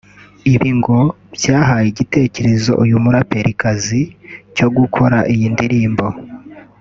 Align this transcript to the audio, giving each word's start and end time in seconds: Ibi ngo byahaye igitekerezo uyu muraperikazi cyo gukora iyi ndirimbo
Ibi 0.53 0.69
ngo 0.77 0.97
byahaye 1.35 1.85
igitekerezo 1.89 2.71
uyu 2.83 2.95
muraperikazi 3.03 4.01
cyo 4.55 4.67
gukora 4.77 5.17
iyi 5.33 5.47
ndirimbo 5.53 6.07